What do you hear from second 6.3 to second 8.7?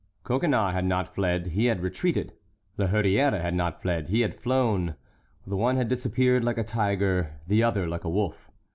like a tiger, the other like a wolf.